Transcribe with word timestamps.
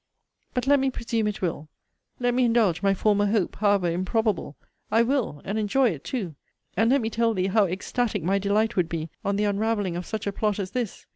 But 0.55 0.65
let 0.65 0.79
me 0.79 0.89
presume 0.89 1.27
it 1.27 1.43
will. 1.43 1.69
Let 2.19 2.33
me 2.33 2.45
indulge 2.45 2.81
my 2.81 2.95
former 2.95 3.27
hope, 3.27 3.57
however 3.57 3.87
improbable 3.91 4.55
I 4.89 5.03
will; 5.03 5.43
and 5.45 5.59
enjoy 5.59 5.89
it 5.89 6.03
too. 6.03 6.33
And 6.75 6.89
let 6.89 7.01
me 7.01 7.11
tell 7.11 7.35
thee 7.35 7.45
how 7.45 7.67
ecstatic 7.67 8.23
my 8.23 8.39
delight 8.39 8.75
would 8.75 8.89
be 8.89 9.11
on 9.23 9.35
the 9.35 9.43
unravelling 9.43 9.95
of 9.95 10.07
such 10.07 10.25
a 10.25 10.31
plot 10.31 10.57
as 10.57 10.71
this! 10.71 11.05